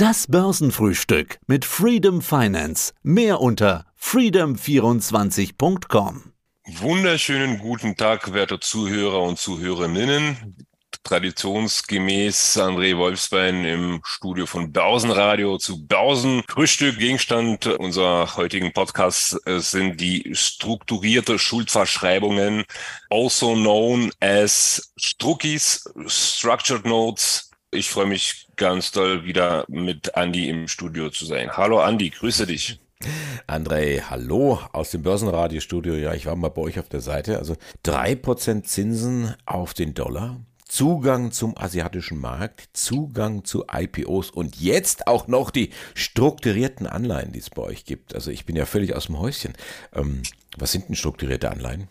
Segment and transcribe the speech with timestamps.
[0.00, 2.92] Das Börsenfrühstück mit Freedom Finance.
[3.02, 6.32] Mehr unter freedom24.com.
[6.66, 10.56] Wunderschönen guten Tag, werte Zuhörer und Zuhörerinnen.
[11.02, 17.00] Traditionsgemäß André Wolfsbein im Studio von Börsenradio zu Börsenfrühstück.
[17.00, 22.62] Gegenstand unserer heutigen Podcasts äh, sind die strukturierte Schuldverschreibungen,
[23.10, 30.68] also known as Struckis, Structured Notes, ich freue mich ganz toll, wieder mit Andi im
[30.68, 31.56] Studio zu sein.
[31.56, 32.80] Hallo Andi, grüße dich.
[33.46, 35.94] André, hallo aus dem Börsenradiostudio.
[35.94, 37.38] Ja, ich war mal bei euch auf der Seite.
[37.38, 44.56] Also drei Prozent Zinsen auf den Dollar, Zugang zum asiatischen Markt, Zugang zu IPOs und
[44.56, 48.14] jetzt auch noch die strukturierten Anleihen, die es bei euch gibt.
[48.14, 49.54] Also ich bin ja völlig aus dem Häuschen.
[49.94, 50.22] Ähm,
[50.56, 51.88] was sind denn strukturierte Anleihen?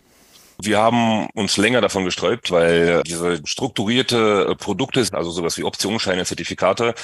[0.60, 6.94] Wir haben uns länger davon gesträubt, weil diese strukturierte Produkte, also sowas wie Optionsscheine, Zertifikate,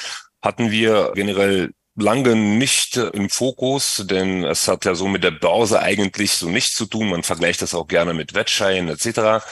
[0.43, 5.81] hatten wir generell lange nicht im Fokus, denn es hat ja so mit der Börse
[5.81, 7.09] eigentlich so nichts zu tun.
[7.09, 9.45] Man vergleicht das auch gerne mit Wettscheinen etc.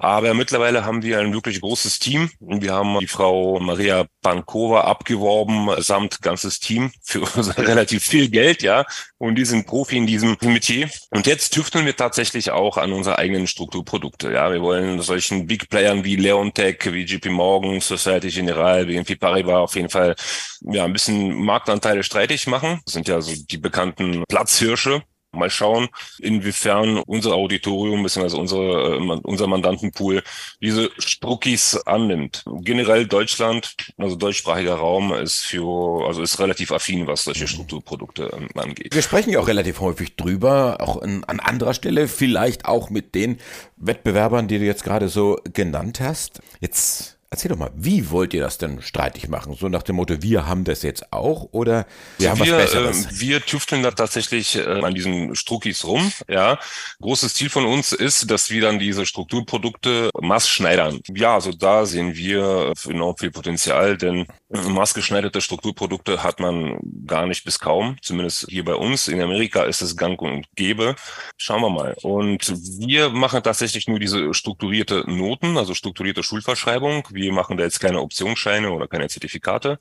[0.00, 2.30] Aber mittlerweile haben wir ein wirklich großes Team.
[2.40, 7.22] Wir haben die Frau Maria Pankova abgeworben, samt ganzes Team für
[7.58, 8.86] relativ viel Geld, ja.
[9.18, 10.88] Und die sind Profi in diesem Metier.
[11.10, 14.50] Und jetzt tüfteln wir tatsächlich auch an unsere eigenen Strukturprodukte, ja.
[14.50, 19.76] Wir wollen solchen Big Playern wie Leontech, wie JP Morgan, Society General, BNP Paribas auf
[19.76, 20.16] jeden Fall,
[20.62, 22.80] ja, ein bisschen Marktanteile streitig machen.
[22.86, 28.36] Das sind ja so die bekannten Platzhirsche Mal schauen, inwiefern unser Auditorium bzw.
[28.36, 30.22] Unsere, äh, unser Mandantenpool
[30.60, 32.44] diese Struckis annimmt.
[32.62, 38.48] Generell Deutschland, also deutschsprachiger Raum, ist für, also ist relativ affin, was solche Strukturprodukte ähm,
[38.54, 38.92] angeht.
[38.94, 43.14] Wir sprechen ja auch relativ häufig drüber, auch an, an anderer Stelle, vielleicht auch mit
[43.14, 43.38] den
[43.76, 46.40] Wettbewerbern, die du jetzt gerade so genannt hast.
[46.60, 49.54] Jetzt Erzähl doch mal, wie wollt ihr das denn streitig machen?
[49.54, 51.86] So nach dem Motto, wir haben das jetzt auch oder
[52.18, 53.06] wir haben wir, was Besseres?
[53.06, 56.10] Äh, wir tüfteln da tatsächlich äh, an diesen Struckis rum.
[56.26, 56.58] Ja,
[57.00, 61.02] großes Ziel von uns ist, dass wir dann diese Strukturprodukte maßschneidern.
[61.14, 67.44] Ja, also da sehen wir enorm viel Potenzial, denn maßgeschneiderte Strukturprodukte hat man gar nicht
[67.44, 69.06] bis kaum, zumindest hier bei uns.
[69.06, 70.96] In Amerika ist es gang und gäbe.
[71.36, 71.96] Schauen wir mal.
[72.02, 77.80] Und wir machen tatsächlich nur diese strukturierte Noten, also strukturierte Schulverschreibung wir machen da jetzt
[77.80, 79.78] keine Optionsscheine oder keine Zertifikate.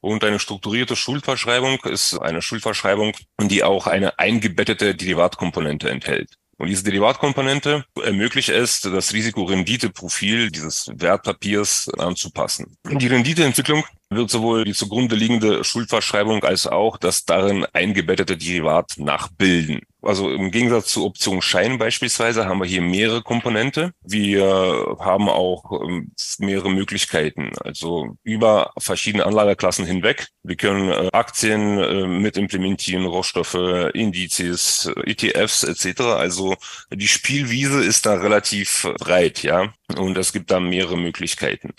[0.00, 6.36] Und eine strukturierte Schuldverschreibung ist eine Schuldverschreibung, die auch eine eingebettete Derivatkomponente enthält.
[6.58, 12.76] Und diese Derivatkomponente ermöglicht es, das Risiko-Rendite-Profil dieses Wertpapiers anzupassen.
[12.84, 19.80] Die Renditeentwicklung wird sowohl die zugrunde liegende Schuldverschreibung als auch das darin eingebettete Derivat nachbilden.
[20.02, 23.92] Also im Gegensatz zu Option Schein beispielsweise haben wir hier mehrere Komponente.
[24.04, 30.28] Wir haben auch ähm, mehrere Möglichkeiten, also über verschiedene Anlageklassen hinweg.
[30.44, 33.54] Wir können äh, Aktien äh, mit implementieren, Rohstoffe,
[33.94, 36.02] Indizes, ETFs etc.
[36.02, 36.54] Also
[36.92, 39.72] die Spielwiese ist da relativ breit, ja.
[39.96, 41.72] Und es gibt da mehrere Möglichkeiten.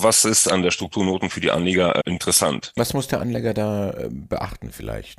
[0.00, 2.72] Was ist an der Strukturnoten für die Anleger interessant?
[2.76, 5.18] Was muss der Anleger da äh, beachten vielleicht?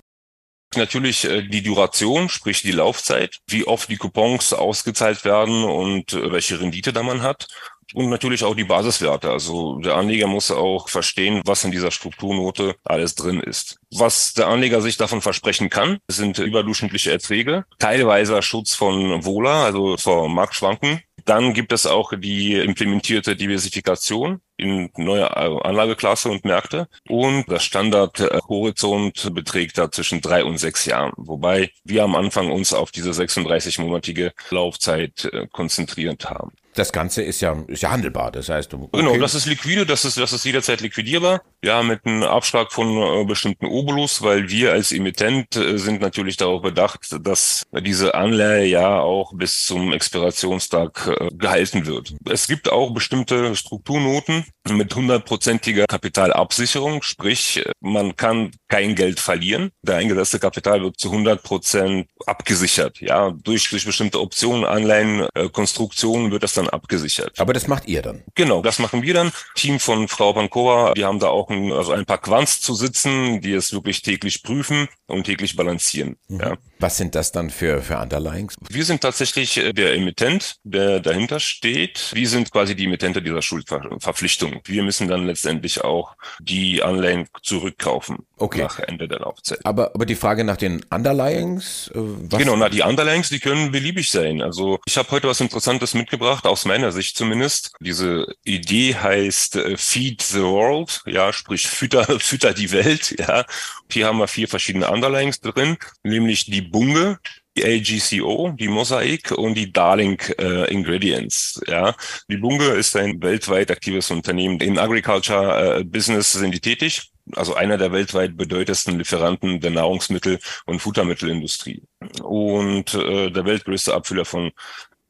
[0.75, 6.31] Natürlich äh, die Duration, sprich die Laufzeit, wie oft die Coupons ausgezahlt werden und äh,
[6.31, 7.47] welche Rendite da man hat.
[7.95, 9.31] Und natürlich auch die Basiswerte.
[9.31, 13.79] Also der Anleger muss auch verstehen, was in dieser Strukturnote alles drin ist.
[13.91, 19.97] Was der Anleger sich davon versprechen kann, sind überdurchschnittliche Erträge, teilweise Schutz von Wohler, also
[19.97, 26.88] vor Marktschwanken, dann gibt es auch die implementierte Diversifikation in neue Anlageklasse und Märkte.
[27.07, 31.13] Und das Standardhorizont beträgt da zwischen drei und sechs Jahren.
[31.17, 37.41] Wobei wir am Anfang uns auf diese 36-monatige Laufzeit äh, konzentriert haben das Ganze ist
[37.41, 38.31] ja, ist ja handelbar.
[38.31, 38.88] Das heißt, okay.
[38.94, 41.41] genau, das ist liquide, das ist, das ist jederzeit liquidierbar.
[41.63, 46.38] Ja, mit einem Abschlag von äh, bestimmten Obolus, weil wir als Emittent äh, sind natürlich
[46.38, 52.13] darauf bedacht, dass diese Anleihe ja auch bis zum Expirationstag äh, gehalten wird.
[52.29, 59.72] Es gibt auch bestimmte Strukturnoten mit hundertprozentiger Kapitalabsicherung, sprich, man kann kein Geld verlieren.
[59.82, 63.02] Der eingesetzte Kapital wird zu 100 Prozent abgesichert.
[63.02, 67.40] Ja, durch, durch bestimmte Optionen, Anleihen, äh, Konstruktionen wird das dann abgesichert.
[67.40, 68.23] Aber das macht ihr dann?
[68.35, 69.32] Genau, das machen wir dann.
[69.56, 73.41] Team von Frau Pankova, wir haben da auch ein, also ein paar Quants zu sitzen,
[73.41, 76.17] die es wirklich täglich prüfen und täglich balancieren.
[76.28, 76.40] Mhm.
[76.40, 76.58] Ja.
[76.81, 78.55] Was sind das dann für, für Underlyings?
[78.70, 82.11] Wir sind tatsächlich äh, der Emittent, der dahinter steht.
[82.14, 84.61] Wir sind quasi die Emittente dieser Schuldverpflichtung.
[84.64, 88.61] Wir müssen dann letztendlich auch die Anleihen zurückkaufen okay.
[88.61, 89.59] nach Ende der Laufzeit.
[89.66, 91.91] Aber, aber die Frage nach den Underlyings?
[91.93, 94.41] Äh, genau, na die Underlyings, die können beliebig sein.
[94.41, 97.73] Also ich habe heute was Interessantes mitgebracht, aus meiner Sicht zumindest.
[97.82, 103.16] Diese Idee heißt äh, Feed the World, ja, sprich fütter, fütter die Welt.
[103.20, 103.43] Ja,
[103.91, 107.20] hier haben wir vier verschiedene Underlyings drin, nämlich die Bunge,
[107.58, 111.62] die AGCO, die Mosaic und die Darling äh, Ingredients.
[111.68, 111.96] Ja,
[112.30, 114.60] die Bunge ist ein weltweit aktives Unternehmen.
[114.62, 117.12] In Agriculture äh, Business sind die tätig.
[117.36, 121.84] Also einer der weltweit bedeutendsten Lieferanten der Nahrungsmittel- und Futtermittelindustrie.
[122.24, 124.52] Und äh, der weltgrößte Abfüller von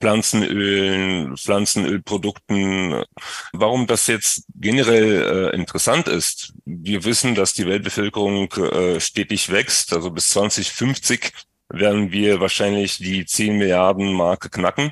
[0.01, 3.03] Pflanzenölen, Pflanzenölprodukten.
[3.51, 9.91] Warum das jetzt generell äh, interessant ist, wir wissen, dass die Weltbevölkerung äh, stetig wächst.
[9.91, 11.33] Also bis 2050
[11.69, 14.91] werden wir wahrscheinlich die 10 Milliarden Marke knacken.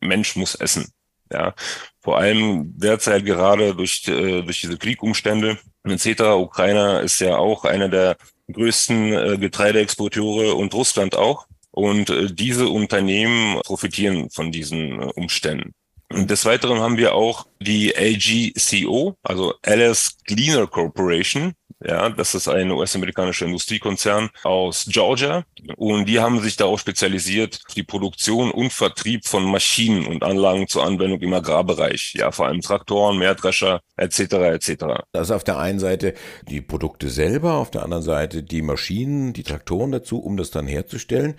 [0.00, 0.92] Mensch muss essen.
[1.32, 1.54] Ja,
[2.00, 6.22] vor allem derzeit gerade durch, äh, durch diese Kriegumstände etc.
[6.36, 8.16] Ukraine ist ja auch einer der
[8.52, 11.46] größten äh, Getreideexporteure und Russland auch.
[11.70, 15.72] Und äh, diese Unternehmen profitieren von diesen äh, Umständen.
[16.12, 21.52] Und des Weiteren haben wir auch die LGCO, also Alice Cleaner Corporation.
[21.82, 25.44] Ja, das ist ein US-amerikanischer Industriekonzern aus Georgia.
[25.76, 30.84] Und die haben sich darauf spezialisiert, die Produktion und Vertrieb von Maschinen und Anlagen zur
[30.84, 32.14] Anwendung im Agrarbereich.
[32.14, 34.20] Ja, vor allem Traktoren, Mähdrescher, etc.
[34.20, 34.84] etc.
[35.14, 36.12] Also auf der einen Seite
[36.48, 40.66] die Produkte selber, auf der anderen Seite die Maschinen, die Traktoren dazu, um das dann
[40.66, 41.36] herzustellen.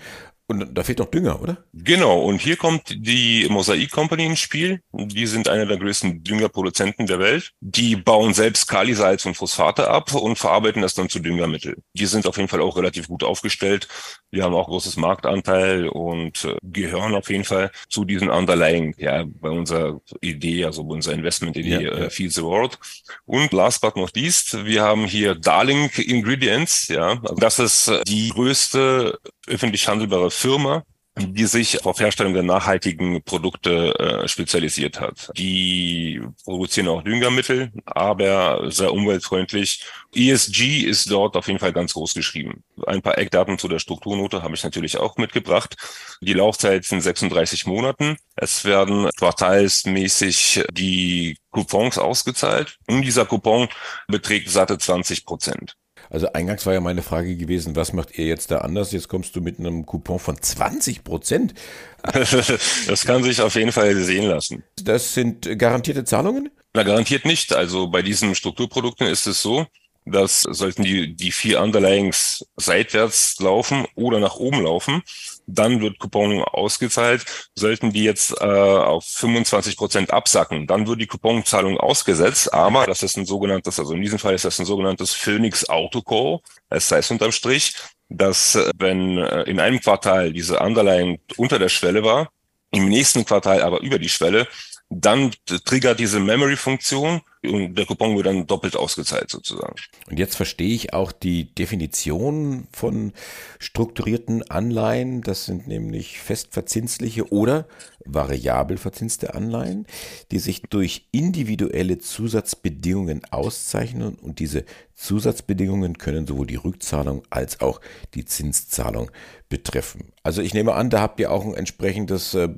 [0.51, 1.63] Und da fehlt noch Dünger, oder?
[1.71, 2.19] Genau.
[2.19, 4.81] Und hier kommt die Mosaik Company ins Spiel.
[4.91, 7.51] Die sind einer der größten Düngerproduzenten der Welt.
[7.61, 11.77] Die bauen selbst Kalisalz und Phosphate ab und verarbeiten das dann zu Düngermittel.
[11.93, 13.87] Die sind auf jeden Fall auch relativ gut aufgestellt.
[14.33, 19.23] Die haben auch großes Marktanteil und äh, gehören auf jeden Fall zu diesen Underlying, ja,
[19.25, 21.91] bei unserer Idee, also bei unserer Investment-Idee, ja, ja.
[21.91, 22.77] Äh, Feed the World.
[23.25, 27.15] Und last but not least, wir haben hier Darling Ingredients, ja.
[27.37, 29.17] Das ist die größte
[29.51, 30.83] öffentlich handelbare Firma,
[31.17, 35.29] die sich auf Herstellung der nachhaltigen Produkte äh, spezialisiert hat.
[35.37, 39.83] Die produzieren auch Düngermittel, aber sehr umweltfreundlich.
[40.15, 42.63] ESG ist dort auf jeden Fall ganz groß geschrieben.
[42.87, 45.75] Ein paar Eckdaten zu der Strukturnote habe ich natürlich auch mitgebracht.
[46.21, 48.17] Die Laufzeit sind 36 Monaten.
[48.35, 53.67] Es werden quartalsmäßig die Coupons ausgezahlt und dieser Coupon
[54.07, 55.75] beträgt satte 20 Prozent.
[56.11, 58.91] Also eingangs war ja meine Frage gewesen, was macht ihr jetzt da anders?
[58.91, 61.53] Jetzt kommst du mit einem Coupon von 20 Prozent.
[62.03, 64.63] das kann sich auf jeden Fall sehen lassen.
[64.83, 66.49] Das sind garantierte Zahlungen?
[66.73, 67.53] Na, garantiert nicht.
[67.53, 69.65] Also bei diesen Strukturprodukten ist es so,
[70.05, 75.03] dass sollten die, die vier Underlyings seitwärts laufen oder nach oben laufen,
[75.45, 77.25] dann wird Coupon ausgezahlt.
[77.55, 82.53] Sollten die jetzt äh, auf 25 Prozent absacken, dann wird die Couponzahlung ausgesetzt.
[82.53, 86.39] Aber das ist ein sogenanntes, also in diesem Fall ist das ein sogenanntes Phoenix Autocall.
[86.69, 87.75] Es heißt unterm Strich,
[88.09, 92.31] dass äh, wenn äh, in einem Quartal diese Underlying unter der Schwelle war,
[92.71, 94.47] im nächsten Quartal aber über die Schwelle,
[94.89, 95.31] dann
[95.65, 99.75] triggert diese Memory-Funktion und der Coupon wird dann doppelt ausgezahlt sozusagen.
[100.09, 103.13] Und jetzt verstehe ich auch die Definition von
[103.59, 105.21] strukturierten Anleihen.
[105.21, 107.67] Das sind nämlich festverzinsliche oder
[108.05, 109.85] variabel verzinste Anleihen,
[110.31, 117.81] die sich durch individuelle Zusatzbedingungen auszeichnen und diese Zusatzbedingungen können sowohl die Rückzahlung als auch
[118.13, 119.09] die Zinszahlung
[119.49, 120.13] betreffen.
[120.23, 122.49] Also ich nehme an, da habt ihr auch ein entsprechendes äh,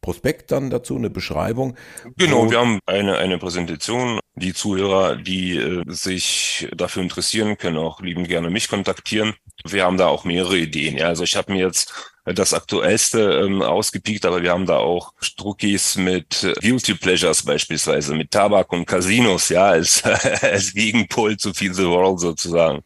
[0.00, 1.76] Prospekt dann dazu, eine Beschreibung.
[2.16, 4.20] Genau, wir haben eine, eine Präsentation.
[4.38, 9.34] Die Zuhörer, die äh, sich dafür interessieren, können auch lieben gerne mich kontaktieren.
[9.64, 10.96] Wir haben da auch mehrere Ideen.
[10.96, 11.92] Ja, also ich habe mir jetzt
[12.24, 18.14] das aktuellste ähm, ausgepiekt, aber wir haben da auch Struckis mit äh, Guilty Pleasures beispielsweise,
[18.14, 20.02] mit Tabak und Casinos, ja, als,
[20.42, 22.82] als Gegenpol zu Feel the World sozusagen.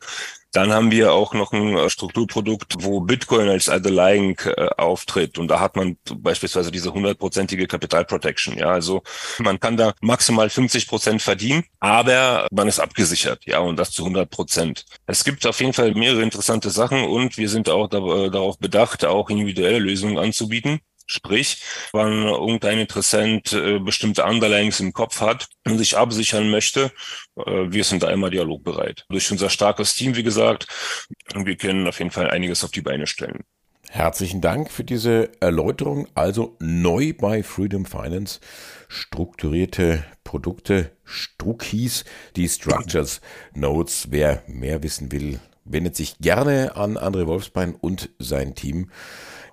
[0.52, 5.38] Dann haben wir auch noch ein äh, Strukturprodukt, wo Bitcoin als underlying äh, auftritt.
[5.38, 8.59] Und da hat man beispielsweise diese hundertprozentige Capital Protection.
[8.59, 9.02] Ja, also
[9.38, 13.44] man kann da maximal 50 Prozent verdienen, aber man ist abgesichert.
[13.47, 14.85] Ja, und das zu 100 Prozent.
[15.06, 18.59] Es gibt auf jeden Fall mehrere interessante Sachen und wir sind auch da, äh, darauf
[18.59, 20.80] bedacht, auch individuelle Lösungen anzubieten.
[21.12, 26.90] Sprich, wenn irgendein Interessent äh, bestimmte Underlyings im Kopf hat und sich absichern möchte,
[27.37, 29.04] äh, wir sind da immer dialogbereit.
[29.11, 30.66] Durch unser starkes Team, wie gesagt,
[31.35, 33.45] wir können auf jeden Fall einiges auf die Beine stellen.
[33.90, 36.09] Herzlichen Dank für diese Erläuterung.
[36.14, 38.40] Also neu bei Freedom Finance
[38.88, 43.21] strukturierte Produkte, Struckis, die Structures
[43.54, 44.07] Notes.
[44.11, 48.90] Wer mehr wissen will, wendet sich gerne an André Wolfsbein und sein Team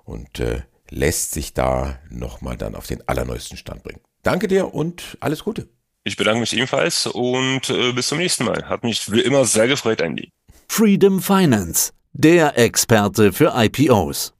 [0.05, 4.01] und äh, lässt sich da nochmal dann auf den allerneuesten Stand bringen.
[4.23, 5.67] Danke dir und alles Gute.
[6.03, 8.67] Ich bedanke mich ebenfalls und äh, bis zum nächsten Mal.
[8.67, 10.31] Hat mich wie immer sehr gefreut, Andy.
[10.67, 14.33] Freedom Finance, der Experte für IPOs.